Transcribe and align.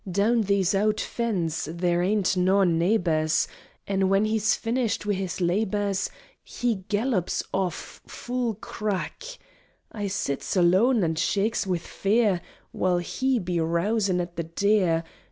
Down 0.09 0.41
these 0.41 0.73
owd 0.73 0.99
Fens 0.99 1.65
there 1.65 2.01
ain't 2.01 2.35
noa 2.35 2.65
neighbours, 2.65 3.47
An' 3.87 4.09
when 4.09 4.25
he's 4.25 4.55
finished 4.55 5.05
wi' 5.05 5.13
his 5.13 5.39
labours, 5.39 6.09
He 6.43 6.77
gallops 6.89 7.43
off 7.53 8.01
full 8.07 8.55
crack! 8.55 9.21
I 9.91 10.07
sits 10.07 10.55
aloan 10.55 11.03
an' 11.03 11.13
shaakes 11.17 11.67
wi' 11.67 11.77
fear 11.77 12.41
While 12.71 12.97
he 12.97 13.37
be 13.37 13.59
rousin' 13.59 14.19
at 14.19 14.37
the 14.37 14.43
'Deer.' 14.43 15.03